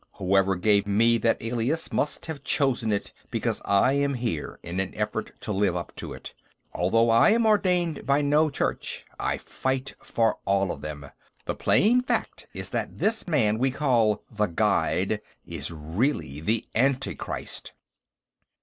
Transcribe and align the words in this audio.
"Whoever 0.13 0.55
gave 0.55 0.87
me 0.87 1.19
that 1.19 1.37
alias 1.43 1.93
must 1.93 2.25
have 2.25 2.43
chosen 2.43 2.91
it 2.91 3.13
because 3.29 3.61
I 3.65 3.93
am 3.93 4.15
here 4.15 4.57
in 4.63 4.79
an 4.79 4.95
effort 4.95 5.39
to 5.41 5.51
live 5.51 5.75
up 5.75 5.95
to 5.97 6.11
it. 6.11 6.33
Although 6.73 7.11
I 7.11 7.29
am 7.29 7.45
ordained 7.45 8.03
by 8.07 8.21
no 8.23 8.49
church, 8.49 9.05
I 9.19 9.37
fight 9.37 9.93
for 9.99 10.39
all 10.43 10.71
of 10.71 10.81
them. 10.81 11.11
The 11.45 11.53
plain 11.53 12.01
fact 12.01 12.47
is 12.51 12.71
that 12.71 12.97
this 12.97 13.27
man 13.27 13.59
we 13.59 13.69
call 13.69 14.23
The 14.31 14.47
Guide 14.47 15.21
is 15.45 15.69
really 15.69 16.39
the 16.41 16.65
Antichrist!" 16.73 17.73